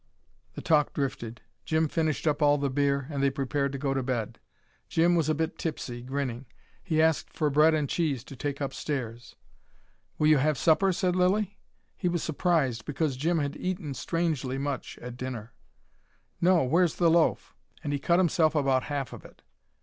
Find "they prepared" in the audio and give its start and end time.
3.21-3.71